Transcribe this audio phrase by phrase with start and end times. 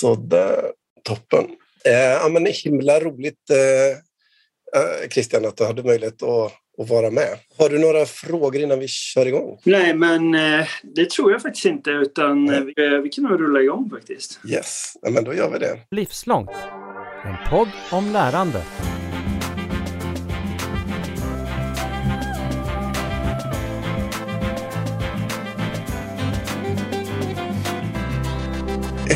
[0.00, 0.72] Sådär,
[1.02, 1.44] toppen.
[1.84, 3.98] Eh, ja, men himla roligt eh,
[4.80, 7.38] eh, Christian att du hade möjlighet att, att vara med.
[7.58, 9.58] Har du några frågor innan vi kör igång?
[9.64, 13.60] Nej, men eh, det tror jag faktiskt inte utan eh, vi, vi, kan nog rulla
[13.60, 14.40] igång faktiskt.
[14.48, 15.78] Yes, ja, men då gör vi det.
[15.90, 16.50] Livslångt,
[17.24, 18.62] en podd om lärande.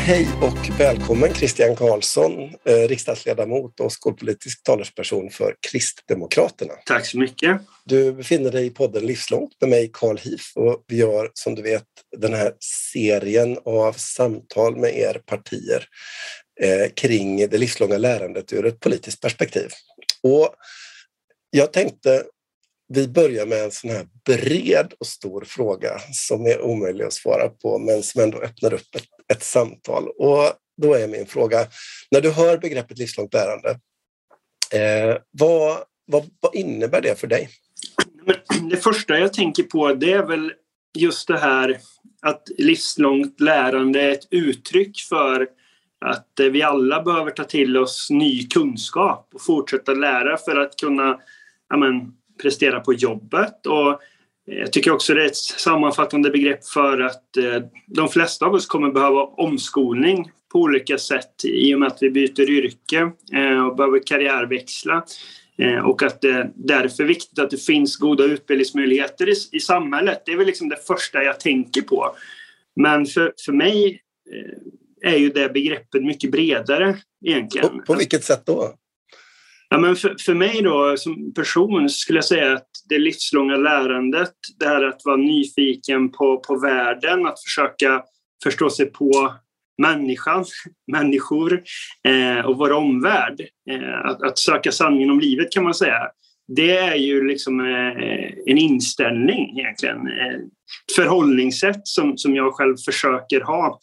[0.03, 6.73] Hej och välkommen Christian Karlsson, eh, riksdagsledamot och skolpolitisk talesperson för Kristdemokraterna.
[6.85, 7.61] Tack så mycket.
[7.85, 11.61] Du befinner dig i podden Livslångt med mig Carl Hif och vi gör som du
[11.61, 11.83] vet
[12.17, 15.85] den här serien av samtal med er partier
[16.61, 19.69] eh, kring det livslånga lärandet ur ett politiskt perspektiv.
[20.23, 20.55] Och
[21.51, 22.23] jag tänkte
[22.93, 27.49] vi börjar med en sån här bred och stor fråga som är omöjlig att svara
[27.49, 30.07] på men som ändå öppnar upp ett, ett samtal.
[30.07, 31.67] Och då är min fråga,
[32.11, 33.69] när du hör begreppet livslångt lärande,
[34.73, 37.49] eh, vad, vad, vad innebär det för dig?
[38.69, 40.53] Det första jag tänker på det är väl
[40.97, 41.79] just det här
[42.21, 45.47] att livslångt lärande är ett uttryck för
[46.05, 51.19] att vi alla behöver ta till oss ny kunskap och fortsätta lära för att kunna
[51.69, 53.65] ja men, prestera på jobbet.
[53.65, 54.01] Och
[54.45, 58.65] jag tycker också det är ett sammanfattande begrepp för att eh, de flesta av oss
[58.65, 63.75] kommer behöva omskolning på olika sätt i och med att vi byter yrke eh, och
[63.75, 65.05] behöver karriärväxla.
[65.57, 70.23] Eh, och att det därför är viktigt att det finns goda utbildningsmöjligheter i, samhället.
[70.25, 72.15] Det är väl liksom det första jag tänker på.
[72.75, 74.01] Men för, för mig
[75.01, 77.69] är ju det begreppet mycket bredare egentligen.
[77.69, 78.75] På, på vilket sätt då?
[79.73, 84.33] Ja, men för, för mig då som person skulle jag säga att det livslånga lärandet,
[84.59, 88.03] det här att vara nyfiken på, på världen, att försöka
[88.43, 89.33] förstå sig på
[89.81, 90.45] människan,
[90.91, 91.63] människor
[92.07, 93.41] eh, och vår omvärld.
[93.69, 95.99] Eh, att, att, söka sanningen om livet kan man säga.
[96.47, 100.07] Det är ju liksom eh, en inställning egentligen.
[100.07, 100.35] Eh,
[100.89, 103.79] ett förhållningssätt som, som jag själv försöker ha.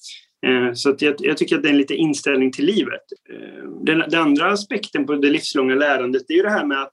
[0.46, 3.02] Eh, så jag, jag, tycker att det är en lite inställning till livet.
[3.32, 6.92] Eh, den, den, andra aspekten på det livslånga lärandet är ju det här med att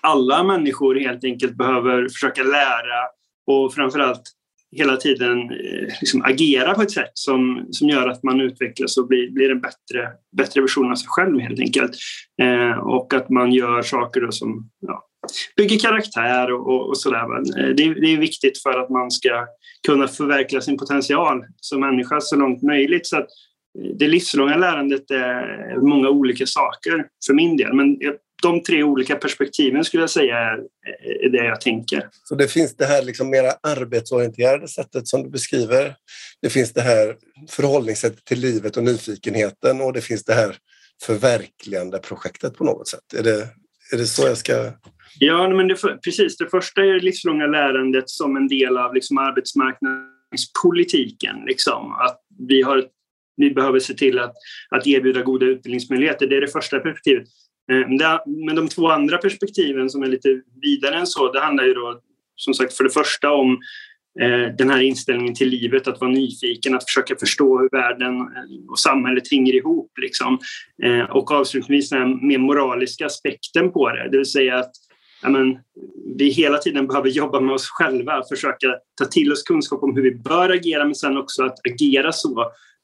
[0.00, 3.08] alla människor helt enkelt behöver försöka lära
[3.46, 4.22] och framförallt
[4.76, 9.08] hela tiden eh, liksom agera på ett sätt som, som gör att man utvecklas och
[9.08, 11.96] blir, blir en bättre, bättre version av sig själv helt enkelt.
[12.42, 15.08] Eh, och att man gör saker då som ja,
[15.56, 17.24] bygger karaktär och, och, och sådär.
[17.58, 19.46] Eh, det, det, är viktigt för att man ska
[19.86, 23.06] kunna förverkliga sin potential som människa så långt möjligt.
[23.06, 23.28] Så att
[23.78, 27.74] eh, det livslånga lärandet är många olika saker för min del.
[27.74, 27.98] Men
[28.42, 30.58] de tre olika perspektiven skulle jag säga är,
[31.30, 32.08] det jag tänker.
[32.24, 35.94] Så det finns det här liksom mera arbetsorienterade sättet som du beskriver.
[36.42, 37.16] Det finns det här
[37.50, 40.56] förhållningssättet till livet och nyfikenheten och det finns det här
[41.02, 43.14] förverkligande projektet på något sätt.
[43.16, 43.48] Är det,
[43.92, 44.72] är det så jag ska...
[45.18, 46.36] Ja, men det, precis.
[46.36, 51.36] Det första är det livslånga lärandet som en del av liksom arbetsmarknadspolitiken.
[51.46, 51.92] Liksom.
[51.92, 52.84] Att vi, har,
[53.36, 54.34] vi behöver se till att,
[54.70, 56.26] att erbjuda goda utbildningsmöjligheter.
[56.26, 57.28] Det är det första perspektivet.
[57.72, 57.88] Eh,
[58.46, 62.00] men de två andra perspektiven som är lite vidare än så, det handlar ju då
[62.36, 63.58] som sagt för det första om
[64.20, 68.68] eh, den här inställningen till livet, att vara nyfiken, att försöka förstå hur världen eh,
[68.68, 69.90] och samhället hänger ihop.
[70.02, 70.38] Liksom.
[71.10, 74.72] Och avslutningsvis den mer moraliska aspekten på det, det vill säga att
[75.30, 75.58] men,
[76.16, 80.02] vi hela tiden behöver jobba med oss själva, försöka ta till oss kunskap om hur
[80.02, 82.40] vi bör agera men sen också att agera så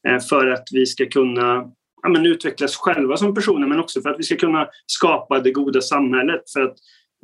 [0.07, 1.71] eh, för att vi ska kunna
[2.03, 5.51] ja, men, utvecklas själva som personer men också för att vi ska kunna skapa det
[5.51, 6.41] goda samhället.
[6.53, 6.75] För att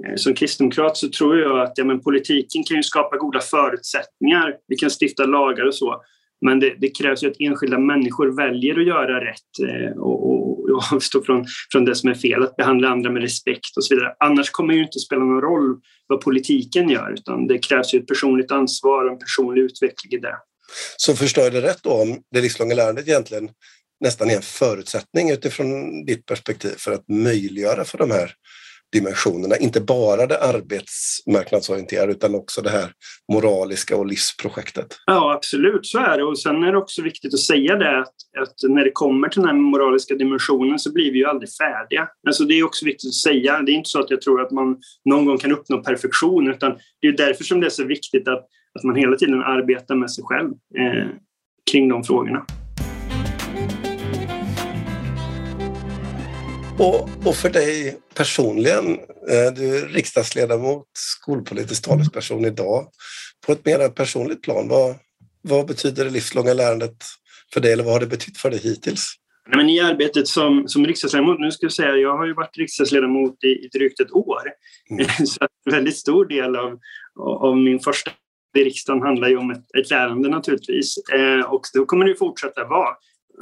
[0.07, 4.55] eh, som kristdemokrat så tror jag att ja, men politiken kan ju skapa goda förutsättningar.
[4.67, 6.01] Vi kan stifta lagar och så.
[6.41, 10.46] Men det, det krävs ju att enskilda människor väljer att göra rätt eh, och, och,
[10.77, 13.95] och avstå från, från det som är fel, att behandla andra med respekt och så
[13.95, 14.13] vidare.
[14.19, 17.99] Annars kommer det ju inte spela någon roll vad politiken gör utan det krävs ju
[17.99, 20.35] ett personligt ansvar och en personlig utveckling i det.
[20.97, 23.49] Så förstår jag det rätt då om det livslånga lärandet egentligen
[23.99, 28.33] nästan är en förutsättning utifrån ditt perspektiv för att möjliggöra för de här
[28.93, 29.57] dimensionerna.
[29.57, 32.91] Inte bara det arbetsmarknadsorienterade utan också det här
[33.33, 34.87] moraliska och livsprojektet.
[35.05, 36.23] Ja, absolut så är det.
[36.23, 39.41] Och sen är det också viktigt att säga det att, att när det kommer till
[39.41, 42.07] den här moraliska dimensionen så blir vi ju aldrig färdiga.
[42.27, 43.61] Alltså det är också viktigt att säga.
[43.61, 46.77] Det är inte så att jag tror att man någon gång kan uppnå perfektion utan
[47.01, 48.45] det är därför som det är så viktigt att,
[48.79, 51.07] att man hela tiden arbetar med sig själv eh,
[51.71, 52.45] kring de frågorna.
[56.79, 58.87] Och, och för dig personligen,
[59.29, 62.87] eh, du är riksdagsledamot, skolpolitisk talesperson idag.
[63.45, 64.95] På ett mer personligt plan, vad,
[65.41, 66.95] vad betyder det livslånga lärandet
[67.53, 69.13] för dig eller vad har det betytt för dig hittills?
[69.49, 72.57] Nej, men I arbetet som, som riksdagsledamot, nu ska jag säga, jag har ju varit
[72.57, 74.41] riksdagsledamot i, i drygt ett år.
[74.91, 75.05] Mm.
[75.25, 76.79] Så en väldigt stor del av,
[77.19, 78.11] av min första
[78.57, 80.97] i riksdagen handlar ju om ett, ett lärande naturligtvis.
[81.13, 82.89] Eh, och då kommer det fortsätta vara.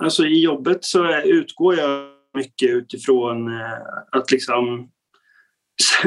[0.01, 3.73] Alltså i jobbet så utgår jag mycket utifrån eh,
[4.11, 4.89] att liksom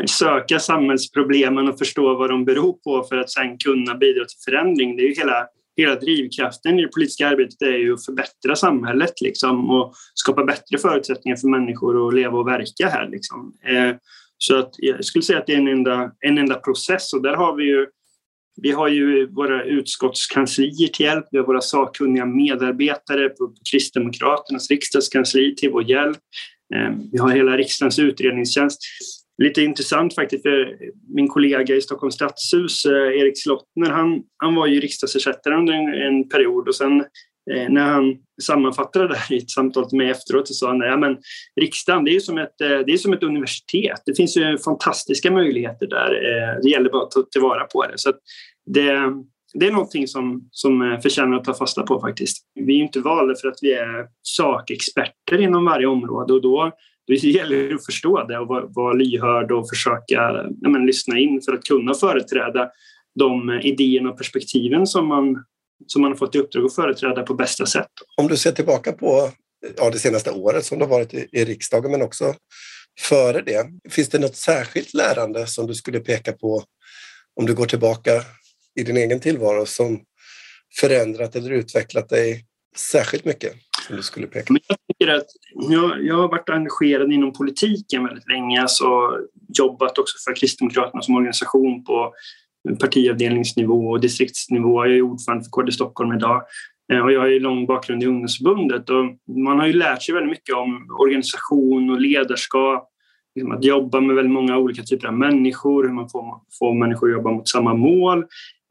[0.06, 4.96] söka samhällsproblemen och förstå vad de beror på för att sen kunna bidra till förändring.
[4.96, 5.46] Det är ju hela,
[5.76, 10.78] hela drivkraften i det politiska arbetet är ju att förbättra samhället liksom, och skapa bättre
[10.78, 13.08] förutsättningar för människor att leva och verka här.
[13.08, 13.52] Liksom.
[13.69, 13.96] Eh,
[14.38, 17.34] så att jag skulle säga att det är en enda, en enda process och där
[17.34, 17.86] har vi ju
[18.62, 25.55] vi har ju våra utskottskanslier till hjälp, vi har våra sakkunniga medarbetare på Kristdemokraternas riksdagskansli
[25.55, 26.19] till vår hjälp.
[26.75, 28.81] Eh, vi har hela riksdagens utredningstjänst.
[29.43, 30.76] Lite intressant faktiskt, för
[31.14, 35.94] min kollega i Stockholms stadshus, eh, Erik Slottner, han, han var ju riksdagsersättare under en,
[35.94, 37.04] en period och sen
[37.54, 40.82] eh, när han sammanfattade det här i ett samtal till mig efteråt så sa han
[40.82, 41.16] att ja,
[41.60, 44.02] riksdagen det är, som ett, eh, det är som ett universitet.
[44.06, 46.12] Det finns ju fantastiska möjligheter där.
[46.12, 47.98] Eh, det gäller bara att ta tillvara på det.
[47.98, 48.12] Så
[48.66, 49.12] det,
[49.54, 52.44] det är någonting som, som eh, förtjänar att ta fasta på faktiskt.
[52.54, 56.72] Vi är inte valda för att vi är sakexperter inom varje område och då,
[57.06, 61.18] då gäller det att förstå det och vara, vara lyhörd och försöka ja, men, lyssna
[61.18, 62.70] in för att kunna företräda
[63.18, 65.44] de idéerna och perspektiven som man,
[65.86, 67.90] som man har fått i uppdrag att företräda på bästa sätt.
[68.16, 69.30] Om du ser tillbaka på
[69.76, 72.34] ja, det senaste året som du har varit i, i riksdagen men också
[73.00, 73.66] före det.
[73.90, 76.62] Finns det något särskilt lärande som du skulle peka på
[77.40, 78.22] om du går tillbaka
[78.80, 80.00] i din egen tillvaro som
[80.80, 82.44] förändrat eller utvecklat dig
[82.76, 83.52] särskilt mycket?
[83.86, 84.58] Som du skulle peka på?
[84.66, 85.26] Jag, tycker att
[85.70, 88.86] jag, jag har varit engagerad inom politiken väldigt länge, alltså
[89.58, 92.14] jobbat också för Kristdemokraterna som organisation på
[92.80, 94.86] partiavdelningsnivå och distriktsnivå.
[94.86, 96.42] Jag är ordförande för KD Stockholm idag.
[96.92, 100.14] Eh, och jag har ju lång bakgrund i ungdomsförbundet och man har ju lärt sig
[100.14, 102.88] väldigt mycket om organisation och ledarskap
[103.34, 107.08] liksom att jobba med väldigt många olika typer av människor, hur man får, får människor
[107.08, 108.24] att jobba mot samma mål.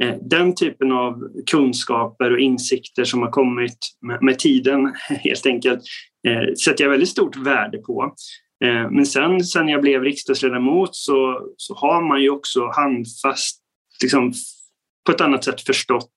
[0.03, 5.81] Eh, den typen av kunskaper och insikter som har kommit med, med tiden helt enkelt
[6.27, 8.13] eh, sätter jag väldigt stort värde på.
[8.89, 13.61] Men sen, sen jag blev riksdagsledamot så, så har man ju också handfast
[14.01, 14.33] liksom,
[15.05, 16.13] på ett annat sätt förstått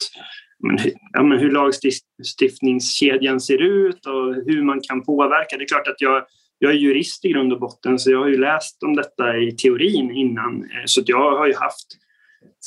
[0.63, 0.79] men,
[1.13, 5.57] ja, men hur lagstiftningskedjan ser ut och hur man kan påverka.
[5.57, 6.25] Det är klart att jag
[6.63, 9.53] jag är jurist i grund och botten så jag har ju läst om detta i
[9.53, 11.87] teorin innan eh, så jag har ju haft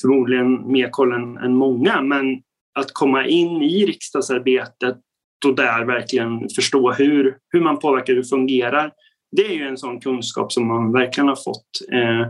[0.02, 2.42] förmodligen mer koll än, än många men
[2.80, 4.98] att komma in i riksdagsarbetet
[5.46, 8.92] och där verkligen förstå hur, hur man påverkar, hur det fungerar.
[9.32, 11.70] Det är ju en sån kunskap som man verkligen har fått.
[11.94, 12.28] Eh,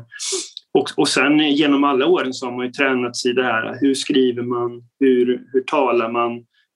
[0.73, 3.77] och, och sen genom alla åren så har man ju tränats i det här.
[3.81, 4.83] Hur skriver man?
[4.99, 6.31] Hur, hur talar man?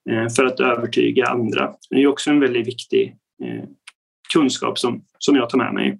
[0.10, 1.74] Eh, för att övertyga andra.
[1.90, 3.64] Det är också en väldigt viktig eh,
[4.34, 6.00] kunskap som, som jag tar med mig.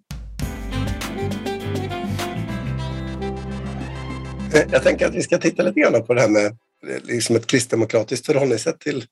[4.54, 7.36] Eh, jag tänker att vi ska titta lite grann på det här med eh, liksom
[7.36, 9.04] ett kristdemokratiskt förhållningssätt till,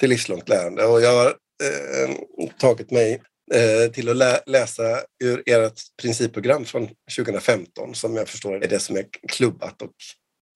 [0.00, 0.84] till livslångt lärande.
[0.84, 6.88] Och jag har eh, tagit mig Eh, till att lä läsa ur ert principprogram från
[7.16, 9.92] 2015 som jag förstår är det som är klubbat och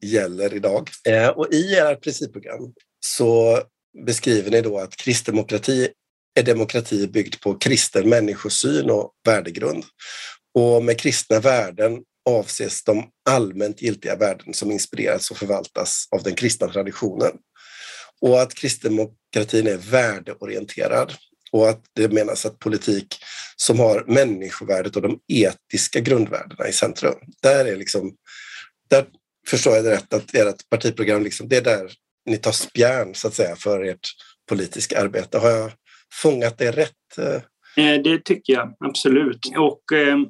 [0.05, 0.90] gäller idag.
[1.08, 3.61] Eh, och i ert principprogram så
[4.06, 5.88] beskriver ni då att kristdemokrati
[6.38, 9.85] är demokrati byggd på kristen människosyn och värdegrund.
[10.54, 11.99] Och med kristna värden
[12.30, 17.33] avses de allmänt giltiga värden som inspireras och förvaltas av den kristna traditionen.
[18.21, 21.12] Och att kristdemokratin är värdeorienterad
[21.52, 23.17] och att det menas att politik
[23.57, 27.14] som har människovärdet och de etiska grundvärdena i centrum.
[27.43, 28.14] Där är liksom,
[28.90, 29.05] där
[29.49, 31.93] förstår jag det rätt att ert partiprogram, liksom, det är där
[32.26, 34.09] ni tar spjärn så att säga för ert
[34.49, 35.38] politiska arbete.
[35.38, 35.71] Har jag
[36.23, 37.19] fångat det rätt?
[37.76, 39.47] Eh, det tycker jag absolut.
[39.57, 40.26] Och ehm,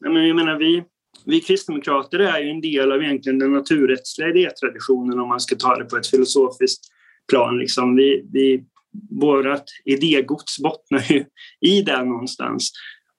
[0.00, 0.84] jag menar, vi,
[1.24, 5.76] vi kristdemokrater är ju en del av egentligen den naturrättsliga idétraditionen om man ska ta
[5.76, 6.84] det på ett filosofiskt
[7.28, 7.58] plan.
[7.58, 7.96] Liksom.
[7.96, 8.64] Vi, vi,
[9.10, 11.24] vårt idégods bottnar ju
[11.60, 12.72] i det någonstans.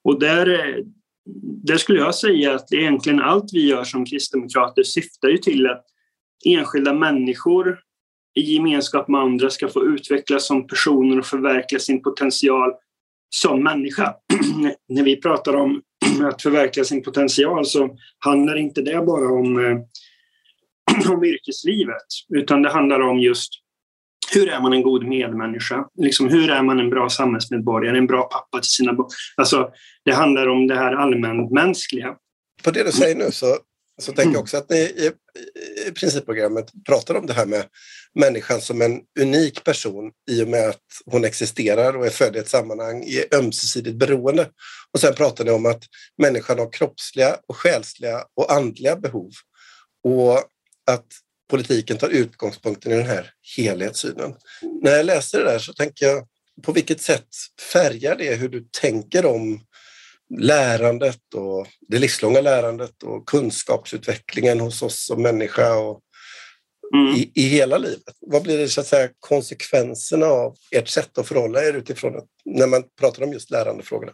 [0.04, 0.76] Och där,
[1.64, 5.84] där skulle jag säga att egentligen allt vi gör som kristdemokrater syftar ju till att
[6.46, 7.78] enskilda människor
[8.34, 12.72] i gemenskap med andra ska få utvecklas som personer och förverkliga sin potential
[13.30, 14.14] som människa.
[14.88, 15.82] När vi pratar om
[16.22, 22.70] att förverkliga sin potential så handlar inte det bara om, eh, om yrkeslivet utan det
[22.70, 23.52] handlar om just
[24.32, 25.84] hur är man en god medmänniska?
[25.98, 29.08] Liksom, hur är man en bra samhällsmedborgare, en bra pappa till sina barn?
[29.36, 29.70] Alltså,
[30.04, 32.14] det handlar om det här allmänmänskliga.
[32.62, 33.58] På det du säger nu så
[33.98, 35.12] så tänker jag också att ni i,
[35.86, 37.64] i principprogrammet pratar om det här med
[38.14, 42.38] människan som en unik person i och med att hon existerar och är född i
[42.38, 44.48] ett sammanhang i ömsesidigt beroende.
[44.92, 45.82] Och sen pratar ni om att
[46.22, 49.30] människan har kroppsliga och själsliga och andliga behov.
[50.04, 50.38] Och
[50.90, 51.06] att
[51.48, 54.34] politiken tar utgångspunkten i den här helhetssynen.
[54.82, 56.26] När jag läser det där så tänker jag,
[56.62, 57.28] på vilket sätt
[57.72, 59.60] färgar det hur du tänker om
[60.38, 66.00] lärandet och det livslånga lärandet och kunskapsutvecklingen hos oss som människa och
[66.94, 67.14] mm.
[67.14, 68.02] i, i hela livet.
[68.20, 72.26] Vad blir det så att säga, konsekvenserna av ert sätt att förhålla er utifrån att,
[72.44, 74.12] när man pratar om just lärandefrågorna?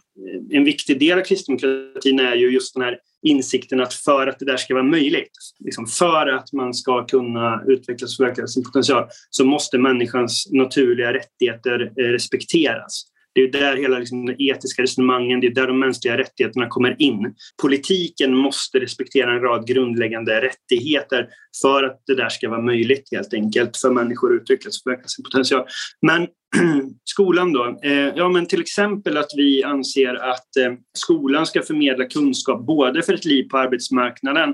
[0.51, 4.45] En viktig del av kristdemokratin är ju just den här insikten att för att det
[4.45, 9.07] där ska vara möjligt, liksom för att man ska kunna utvecklas och förverkliga sin potential,
[9.29, 13.03] så måste människans naturliga rättigheter eh, respekteras.
[13.35, 17.01] Det är där hela liksom, de etiska resonemangen, det är där de mänskliga rättigheterna kommer
[17.01, 17.35] in.
[17.61, 21.27] Politiken måste respektera en rad grundläggande rättigheter
[21.61, 25.07] för att det där ska vara möjligt helt enkelt för människor att utvecklas och förverkliga
[25.07, 25.65] sin potential.
[26.01, 26.27] Men
[27.03, 27.79] skolan då?
[27.83, 33.01] Eh, ja, men till exempel att vi anser att eh, skolan ska förmedla kunskap både
[33.01, 34.49] för ett liv på arbetsmarknaden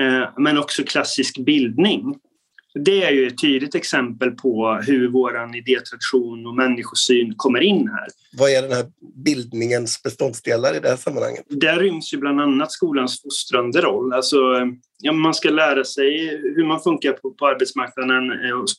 [0.00, 2.14] eh, men också klassisk bildning.
[2.74, 8.08] Det är ju ett tydligt exempel på hur vår idétradition och människosyn kommer in här.
[8.38, 8.86] Vad är den här
[9.24, 11.44] bildningens beståndsdelar i det här sammanhanget?
[11.48, 14.12] Där ryms ju bland annat skolans fostrande roll.
[14.12, 14.36] Alltså,
[15.02, 18.30] ja, man ska lära sig hur man funkar på, på arbetsmarknaden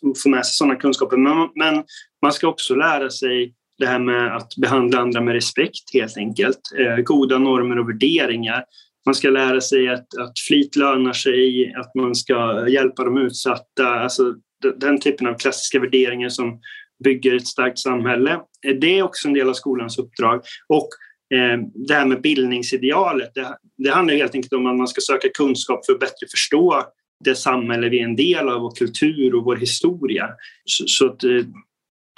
[0.09, 1.17] och få med sig sådana kunskaper.
[1.17, 1.83] Men, men
[2.21, 6.59] man ska också lära sig det här med att behandla andra med respekt helt enkelt.
[6.79, 8.63] Eh, goda normer och värderingar
[9.05, 13.87] man ska lära sig att, att flit lönar sig, att man ska hjälpa de utsatta.
[13.87, 14.35] Alltså
[14.75, 16.59] den typen av klassiska värderingar som
[17.03, 18.31] bygger ett starkt samhälle.
[18.67, 20.41] Eh, det är också en del av skolans uppdrag.
[20.67, 20.89] Och
[21.33, 25.29] eh, det här med bildningsidealet, det, det handlar helt enkelt om att man ska söka
[25.33, 26.83] kunskap för att bättre förstå
[27.23, 30.29] det samhälle vi är en del av, vår kultur och vår historia.
[30.65, 31.45] Så, så att, eh,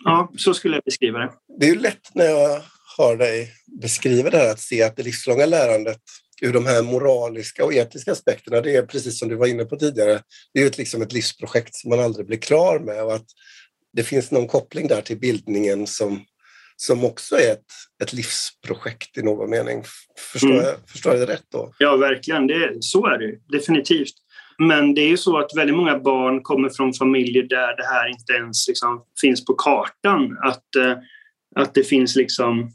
[0.03, 1.31] ja, så skulle jag beskriva det.
[1.59, 2.61] Det är ju lätt när jag
[2.97, 3.49] hör dig
[3.81, 6.01] beskriva det här att se att det livslånga lärandet
[6.43, 9.75] ur de här moraliska och etiska aspekterna, det är precis som du var inne på
[9.75, 10.19] tidigare,
[10.53, 13.25] det är ett, liksom ett livsprojekt som man aldrig blir klar med och att
[13.93, 16.23] det finns någon koppling där till bildningen som,
[16.75, 17.65] som också är ett,
[18.03, 19.83] ett livsprojekt i någon mening.
[20.33, 20.63] Förstår, mm.
[20.63, 21.73] jag, förstår jag det rätt då?
[21.77, 22.47] Ja, verkligen.
[22.47, 24.13] Det, så är det definitivt.
[24.57, 28.07] Men det är ju så att väldigt många barn kommer från familjer där det här
[28.07, 30.37] inte ens liksom finns på kartan.
[30.43, 30.97] Att, eh,
[31.55, 32.71] att det finns liksom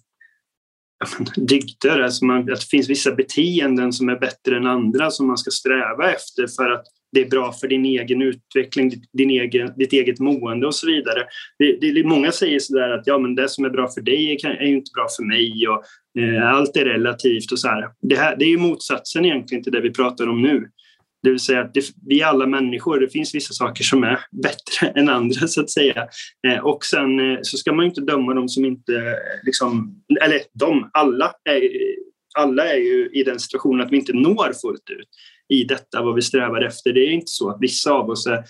[1.37, 5.39] dygder, alltså man, att det finns vissa beteenden som är bättre än andra som man
[5.39, 9.93] ska sträva efter för att det är bra för din egen utveckling, din egen, ditt
[9.93, 11.25] eget mående och så vidare.
[11.59, 14.49] Det, det, många säger sådär att ja, men det som är bra för dig är,
[14.49, 15.85] är ju inte bra för mig och
[16.23, 17.89] eh, allt är relativt och så här.
[18.03, 20.69] Det, här, det är ju motsatsen egentligen till det vi pratar om nu.
[21.23, 24.21] Det vill säga att det, vi är alla människor, det finns vissa saker som är
[24.43, 26.09] bättre än andra så att säga.
[26.49, 30.41] Eh, och sen eh, så ska man inte döma dem som inte, eh, liksom, eller
[30.53, 31.63] de, alla är,
[32.39, 35.09] alla är ju i den situationen att vi inte når fullt ut
[35.49, 36.93] i detta vad vi strävar efter.
[36.93, 38.45] Det är inte så att vissa av oss är,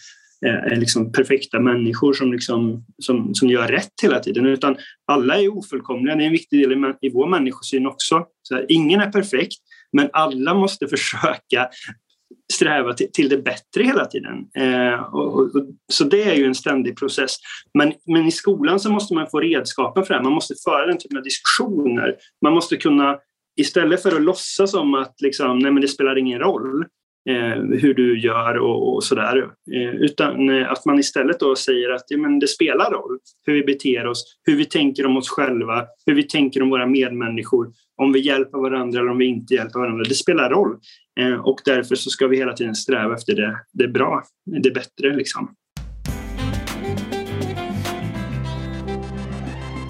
[0.46, 5.40] eh, är liksom perfekta människor som, liksom, som, som gör rätt hela tiden, utan alla
[5.40, 6.16] är ofullkomliga.
[6.16, 8.24] Det är en viktig del i, i vår människosyn också.
[8.42, 9.58] Så här, ingen är perfekt,
[9.92, 11.68] men alla måste försöka
[12.52, 14.46] sträva till, till det bättre hela tiden.
[14.54, 15.50] Eh, och, och,
[15.92, 17.36] så det är ju en ständig process.
[17.74, 20.24] Men, men i skolan så måste man få redskapen för det här.
[20.24, 22.16] Man måste föra den typen av diskussioner.
[22.42, 23.18] Man måste kunna,
[23.56, 26.84] istället för att låtsas som att liksom, nej, men det spelar ingen roll
[27.28, 31.90] eh, hur du gör och, och sådär, eh, utan eh, att man istället då säger
[31.90, 35.28] att ja, men det spelar roll hur vi beter oss, hur vi tänker om oss
[35.28, 39.54] själva, hur vi tänker om våra medmänniskor om vi hjälper varandra eller om vi inte
[39.54, 40.04] hjälper varandra.
[40.08, 40.78] Det spelar roll.
[41.18, 44.24] Eh, och därför så ska vi hela tiden sträva efter det, det bra,
[44.62, 45.16] det bättre.
[45.16, 45.54] Liksom.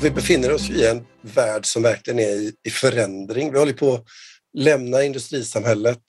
[0.02, 3.52] Vi befinner oss i en värld som verkligen är i, i förändring.
[3.52, 4.04] Vi håller på att
[4.58, 6.04] lämna industrisamhället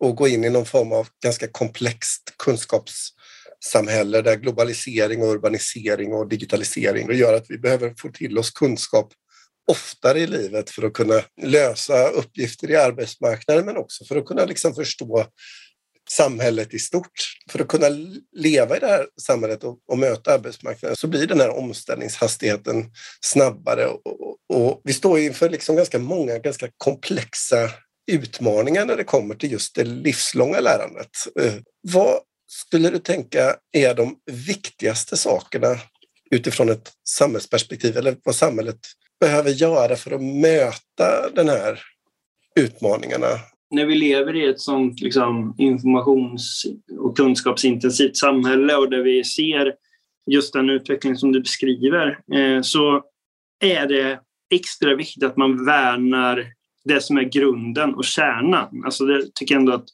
[0.00, 6.28] och gå in i någon form av ganska komplext kunskapssamhälle där globalisering och urbanisering och
[6.28, 9.12] digitalisering gör att vi behöver få till oss kunskap
[9.70, 14.44] oftare i livet för att kunna lösa uppgifter i arbetsmarknaden men också för att kunna
[14.44, 15.26] liksom förstå
[16.10, 17.12] samhället i stort.
[17.50, 17.86] För att kunna
[18.36, 22.90] leva i det här samhället och, och möta arbetsmarknaden så blir den här omställningshastigheten
[23.20, 23.86] snabbare.
[23.86, 27.70] Och, och, och vi står inför liksom ganska många ganska komplexa
[28.12, 31.10] utmaningar när det kommer till just det livslånga lärandet.
[31.40, 31.54] Eh,
[31.92, 35.78] vad skulle du tänka är de viktigaste sakerna
[36.30, 38.78] utifrån ett samhällsperspektiv eller vad samhället
[39.26, 41.80] behöver göra för att möta den här
[42.60, 43.28] utmaningarna
[43.74, 46.66] när vi lever i ett sånt liksom, informations
[46.98, 49.74] och kunskapsintensivt samhälle och där vi ser
[50.30, 53.02] just den utveckling som du beskriver eh, så
[53.64, 54.20] är det
[54.54, 56.46] extra viktigt att man värnar
[56.84, 58.82] det som är grunden och kärnan.
[58.84, 59.88] Alltså det tycker jag ändå att,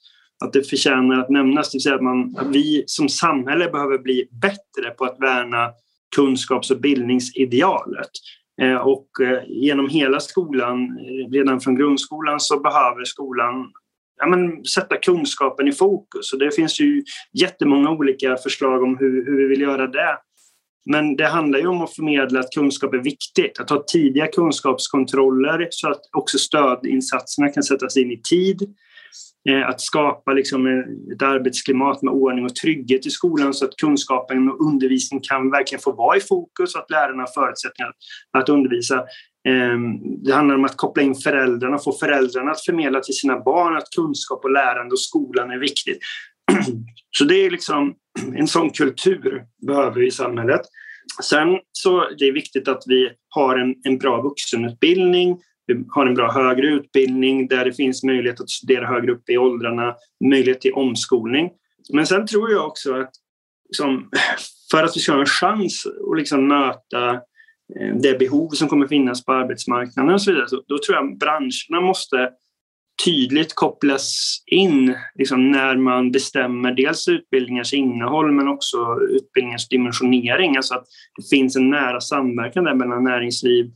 [0.44, 1.70] att det förtjänar att nämnas.
[1.70, 5.70] Det vill säga att, man, att vi som samhälle behöver bli bättre på att värna
[6.16, 8.10] kunskaps och bildningsidealet.
[8.60, 13.72] Eh, och eh, genom hela skolan, eh, redan från grundskolan, så behöver skolan
[14.16, 16.32] ja, men, sätta kunskapen i fokus.
[16.32, 17.02] Och det finns ju
[17.32, 20.18] jättemånga olika förslag om hur, hur vi vill göra det.
[20.90, 25.68] Men det handlar ju om att förmedla att kunskap är viktigt, att ha tidiga kunskapskontroller
[25.70, 28.74] så att också stödinsatserna kan sättas in i tid.
[29.48, 33.76] Eh, att skapa liksom eh, ett arbetsklimat med ordning och trygghet i skolan så att
[33.76, 37.92] kunskapen och undervisningen kan verkligen få vara i fokus och att lärarna har förutsättningar
[38.38, 39.04] att undervisa.
[39.48, 43.40] Ehm, det handlar om att koppla in föräldrarna och få föräldrarna att förmedla till sina
[43.40, 45.98] barn att kunskap och lärande och skolan är viktigt.
[47.18, 47.94] Så det är liksom
[48.36, 50.60] en sån kultur behöver vi i samhället.
[51.22, 55.38] Sen så det är viktigt att vi har en, en bra vuxenutbildning,
[55.88, 59.94] har en bra högre utbildning där det finns möjlighet att studera högre upp i åldrarna,
[60.24, 61.50] möjlighet till omskolning.
[61.92, 63.10] Men sen tror jag också att
[63.68, 64.10] liksom,
[64.70, 67.10] för att vi ska ha en chans att liksom möta
[67.80, 71.12] eh, det behov som kommer finnas på arbetsmarknaden och så vidare, så då tror jag
[71.12, 72.30] att branscherna måste
[73.04, 80.56] tydligt kopplas in liksom när man bestämmer dels utbildningars innehåll men också utbildningars dimensionering.
[80.56, 80.86] Alltså att
[81.16, 83.70] det finns en nära samverkan där mellan näringsliv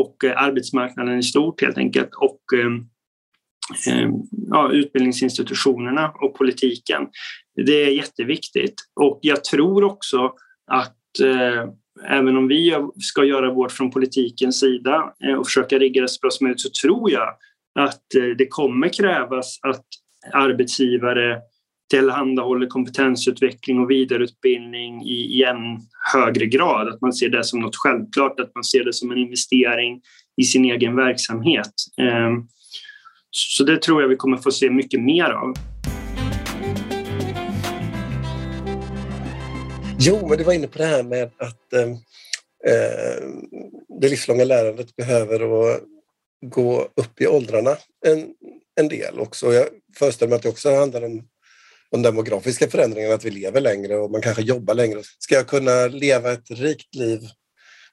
[0.00, 2.84] och eh, arbetsmarknaden i stort helt enkelt och ehm,
[3.88, 4.12] ehm,
[4.50, 7.08] ja, utbildningsinstitutionerna och politiken.
[7.66, 10.32] Det är jätteviktigt och jag tror också
[10.72, 11.70] att eh,
[12.08, 16.18] även om vi ska göra vårt från politikens sida eh, och försöka rigga det så
[16.22, 17.28] bra som möjligt så tror jag
[17.78, 19.84] att eh, det kommer krävas att
[20.32, 21.38] arbetsgivare
[21.90, 25.80] tillhandahåller kompetensutveckling och vidareutbildning i, i en
[26.12, 26.88] högre grad.
[26.88, 30.00] Att man ser det som något självklart, att man ser det som en investering
[30.36, 31.72] i sin egen verksamhet.
[32.00, 32.46] Ehm,
[33.30, 35.54] så det tror jag vi kommer få se mycket mer av.
[39.98, 41.96] Jo, men du var inne på det här med att eh,
[44.00, 45.80] det livslånga lärandet behöver att
[46.46, 47.70] gå upp i åldrarna
[48.06, 48.26] en,
[48.80, 49.52] en del också.
[49.52, 49.66] Jag
[49.98, 51.22] föreställer mig att det också handlar om
[51.90, 55.02] de demografiska förändringarna, att vi lever längre och man kanske jobbar längre.
[55.18, 57.20] Ska jag kunna leva ett rikt liv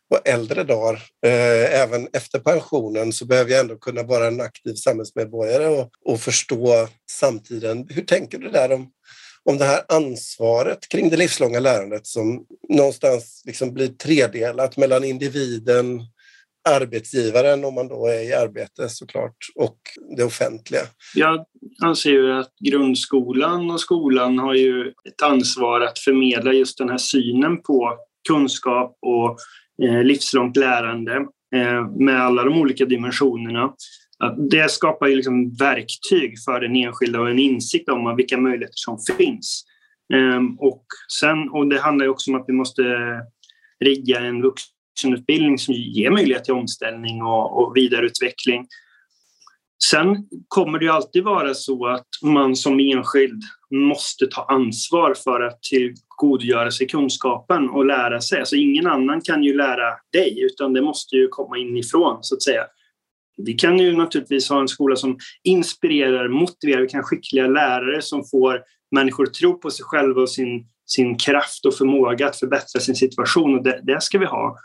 [0.10, 0.93] på äldre dagar,
[1.25, 6.19] eh, även efter pensionen, så behöver jag ändå kunna vara en aktiv samhällsmedborgare och, och
[6.19, 7.88] förstå samtiden.
[7.89, 8.91] Hur tänker du där om,
[9.43, 16.01] om det här ansvaret kring det livslånga lärandet som någonstans liksom blir tredelat mellan individen,
[16.75, 19.77] arbetsgivaren om man då är i arbete såklart och
[20.17, 20.82] det offentliga.
[21.15, 21.45] Jag
[21.84, 26.97] anser ju att grundskolan och skolan har ju ett ansvar att förmedla just den här
[26.97, 27.97] synen på
[28.30, 29.38] kunskap och
[29.88, 31.15] eh, livslångt lärande
[31.56, 33.73] eh, med alla de olika dimensionerna.
[34.51, 38.97] det skapar ju liksom verktyg för den enskilda och en insikt om vilka möjligheter som
[39.17, 39.63] finns.
[40.13, 40.86] Ehm, och,
[41.19, 42.84] sen, och det handlar också om att vi måste
[43.86, 48.67] rigga en vuxen vuxenutbildning som ger möjlighet till omställning och, och vidareutveckling.
[49.89, 55.63] Sen kommer det alltid vara så att man som enskild måste ta ansvar för att
[55.63, 58.39] tillgodogöra sig kunskapen och lära sig.
[58.39, 62.43] Alltså ingen annan kan ju lära dig, utan det måste ju komma inifrån, så att
[62.43, 62.63] säga.
[63.45, 68.01] Vi kan ju naturligtvis ha en skola som inspirerar, motiverar, vi kan ha skickliga lärare
[68.01, 72.39] som får människor att tro på sig själva och sin, sin kraft och förmåga att
[72.39, 73.55] förbättra sin situation.
[73.55, 74.57] Och det, det ska vi ha.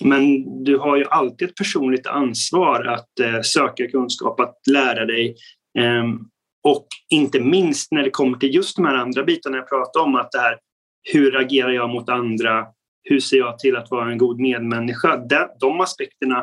[0.00, 5.36] Men du har ju alltid ett personligt ansvar att eh, söka kunskap, att lära dig.
[5.78, 6.18] Ehm,
[6.64, 10.14] och inte minst när det kommer till just de här andra bitarna jag pratade om,
[10.14, 10.58] att det här
[11.12, 12.66] hur agerar jag mot andra?
[13.02, 15.16] Hur ser jag till att vara en god medmänniska?
[15.16, 16.38] De, de aspekterna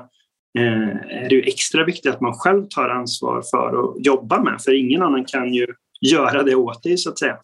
[0.60, 0.90] eh,
[1.24, 4.74] är det ju extra viktigt att man själv tar ansvar för och jobbar med, för
[4.74, 5.68] ingen annan kan ju
[6.12, 7.38] göra det åt dig så att säga.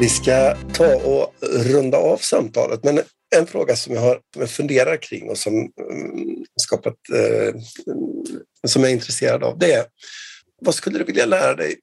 [0.00, 3.00] Vi ska ta och runda av samtalet, men
[3.36, 7.54] en fråga som jag, har, som jag funderar kring och som, mm, skapat, eh,
[8.66, 9.86] som jag är intresserad av, det är
[10.62, 11.76] vad skulle du vilja lära dig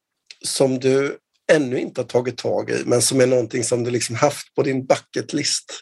[0.45, 1.17] som du
[1.51, 4.63] ännu inte har tagit tag i, men som är någonting som du liksom haft på
[4.63, 5.73] din bucket list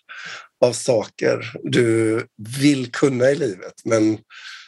[0.66, 2.26] av saker du
[2.60, 4.18] vill kunna i livet, men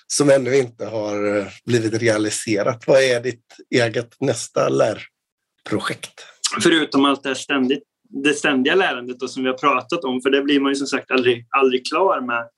[0.08, 2.88] som ännu inte har eh, blivit realiserat.
[2.88, 3.46] Vad är ditt
[3.76, 6.33] eget nästa lärprojekt?
[6.62, 10.30] Förutom allt det här ständigt, det ständiga lärandet då, som vi har pratat om, för
[10.30, 12.50] det blir man ju som sagt aldrig, aldrig klar med.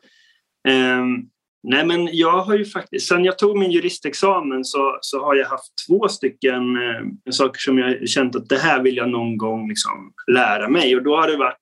[0.99, 1.29] Um,
[1.67, 5.47] Nej, men jag har ju faktiskt, sen jag tog min juristexamen så, så har jag
[5.47, 9.69] haft två stycken uh, saker som jag känt att det här vill jag någon gång
[9.69, 10.95] liksom lära mig.
[10.95, 11.58] Och då har det varit,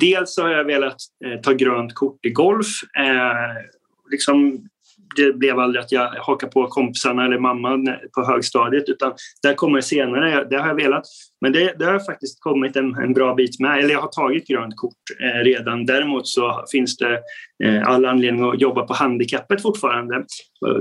[0.00, 2.66] dels så har jag velat eh, ta grönt kort i golf.
[2.98, 3.62] Eh,
[4.10, 4.68] liksom
[5.16, 9.12] det blev aldrig att jag hakade på kompisarna eller mamma på högstadiet utan
[9.42, 11.04] där kommer det senare, det har jag velat.
[11.40, 14.48] Men det, det har faktiskt kommit en, en, bra bit med, eller jag har tagit
[14.48, 15.86] grönt kort eh, redan.
[15.86, 17.20] Däremot så finns det
[17.64, 20.24] eh, all anledning att jobba på handikappet fortfarande.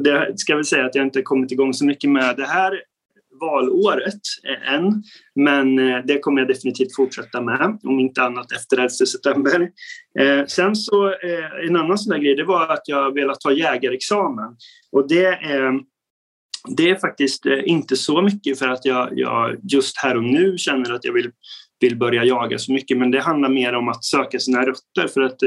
[0.02, 2.80] Det ska väl säga att jag inte kommit igång så mycket med det här
[3.46, 5.04] valåret eh, än.
[5.36, 9.70] Men eh, det kommer jag definitivt fortsätta med, om inte annat efter 11 september.
[10.20, 11.14] Eh, sen så
[11.68, 14.56] en annan sån där grej, det var att jag velat ta jägarexamen.
[14.92, 15.80] Och det är,
[16.78, 20.94] det är faktiskt inte så mycket för att jag, jag just här och nu känner
[20.94, 21.32] att jag vill,
[21.80, 25.22] vill börja jaga så mycket, men det handlar mer om att söka sina rötter för
[25.22, 25.40] att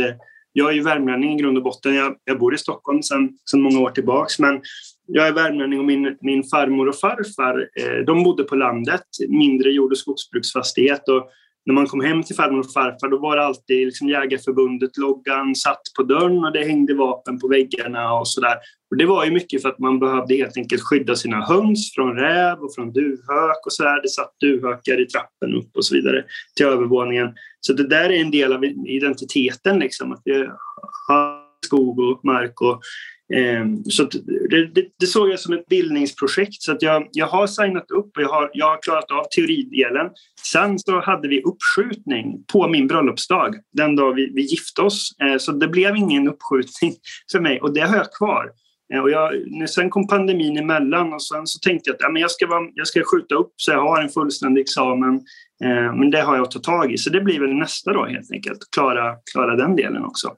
[0.59, 1.95] jag är ju värmlänning i grund och botten.
[1.95, 4.61] Jag, jag bor i Stockholm sedan många år tillbaks, men
[5.07, 9.71] jag är värmlänning och min, min farmor och farfar eh, de bodde på landet, mindre
[9.71, 11.09] jord och skogsbruksfastighet.
[11.09, 11.29] Och
[11.67, 15.83] när man kom hem till farmor och farfar då var det alltid liksom Jägarförbundet-loggan satt
[15.97, 18.57] på dörren och det hängde vapen på väggarna och sådär.
[18.91, 22.17] Och det var ju mycket för att man behövde helt enkelt skydda sina höns från
[22.17, 24.03] räv och från duvhök och sådär.
[24.03, 26.25] Det satt duvhökar i trappen upp och så vidare
[26.57, 27.29] till övervåningen.
[27.61, 30.49] Så det där är en del av identiteten, liksom, att vi
[31.09, 32.81] har skog och mark och
[33.91, 34.03] så
[34.51, 38.17] det, det, det, såg jag som ett bildningsprojekt så att jag, jag har signat upp
[38.17, 40.11] och jag har, jag har klarat av teoridelen.
[40.53, 45.11] Sen så hade vi uppskjutning på min bröllopsdag den dag vi, vi gifte oss.
[45.23, 46.95] Ehm, så det blev ingen uppskjutning
[47.33, 48.51] för mig och det har jag kvar.
[48.95, 49.33] Ehm, och jag,
[49.69, 52.69] sen kom pandemin emellan och sen så tänkte jag att ja, men jag, ska vara,
[52.75, 55.21] jag ska skjuta upp så jag har en fullständig examen.
[55.95, 58.33] Men det har jag att ta tag i så det blir väl nästa då helt
[58.33, 58.59] enkelt.
[58.75, 60.33] Klara, klara den delen också.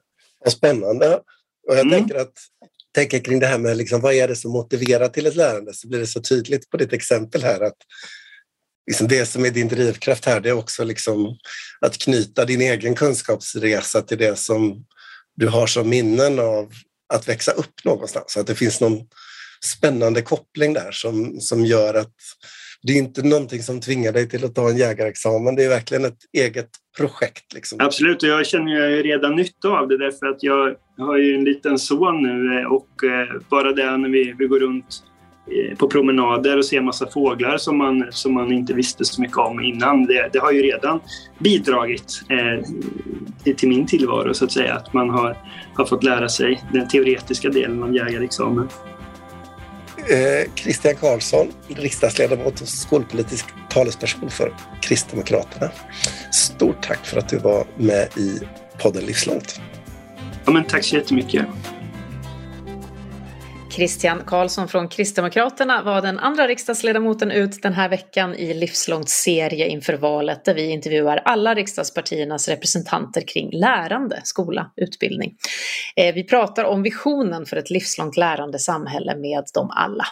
[0.47, 1.19] Spännande.
[1.67, 1.91] Och jag mm.
[1.91, 2.33] tänker att
[2.95, 5.87] tänker kring det här med liksom, vad är det som motiverar till ett lärande så
[5.87, 7.77] blir det så tydligt på ditt exempel här att
[8.87, 11.37] liksom det som är din drivkraft här det är också liksom
[11.81, 14.85] att knyta din egen kunskapsresa till det som
[15.35, 16.71] du har som minnen av
[17.13, 18.25] att växa upp någonstans.
[18.27, 18.99] Så att det finns någon
[19.65, 22.15] spännande koppling där som, som gör att
[22.83, 25.55] det är inte någonting som tvingar dig till att ta en jägarexamen.
[25.55, 27.53] Det är verkligen ett eget projekt.
[27.53, 27.77] Liksom.
[27.81, 31.43] Absolut, och jag känner ju redan nytta av det därför att jag har ju en
[31.43, 35.03] liten son nu eh, och eh, bara det när vi, vi går runt
[35.47, 39.37] eh, på promenader och ser massa fåglar som man, som man inte visste så mycket
[39.37, 40.05] om innan.
[40.05, 40.99] Det, det har ju redan
[41.39, 44.73] bidragit eh, till min tillvaro så att säga.
[44.73, 45.37] Att man har,
[45.73, 48.67] har fått lära sig den teoretiska delen av jägarexamen.
[50.07, 55.71] Eh, Christian Karlsson, riksdagsledamot och skolpolitisk talesperson för Kristdemokraterna.
[56.31, 58.39] Stort tack för att du var med i
[58.81, 59.61] podden Livslångt.
[60.45, 61.45] Ja, men tack så jättemycket.
[63.79, 69.67] Christian Karlsson från Kristdemokraterna var den andra riksdagsledamoten ut den här veckan i Livslångt serie
[69.67, 75.35] inför valet där vi intervjuar alla riksdagspartiernas representanter kring lärande, skola, utbildning.
[75.95, 80.05] Eh, vi pratar om visionen för ett livslångt lärande samhälle med dem alla.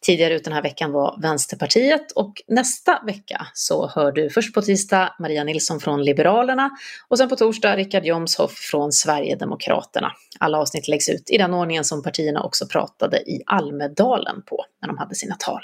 [0.00, 4.62] Tidigare ut den här veckan var Vänsterpartiet och nästa vecka så hör du först på
[4.62, 6.70] tisdag Maria Nilsson från Liberalerna
[7.08, 10.12] och sen på torsdag Richard Jomshoff från Sverigedemokraterna.
[10.38, 14.88] Alla avsnitt läggs ut i den ordningen som partierna också pratade i Almedalen på när
[14.88, 15.62] de hade sina tal.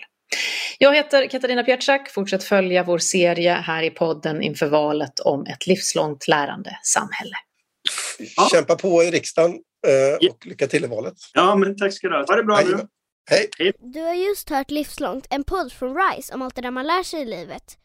[0.79, 2.11] Jag heter Katarina Pietschak.
[2.11, 7.37] Fortsätt följa vår serie här i podden inför valet om ett livslångt lärande samhälle.
[8.37, 8.49] Ja.
[8.53, 9.51] Kämpa på i riksdagen
[9.87, 11.15] eh, och lycka till i valet.
[11.35, 12.25] Ja, men tack ska du ha.
[12.29, 12.67] Ha det bra Hej.
[12.67, 12.87] nu.
[13.31, 13.73] Hej.
[13.79, 17.03] Du har just hört Livslångt, en podd från RISE om allt det där man lär
[17.03, 17.81] sig i livet.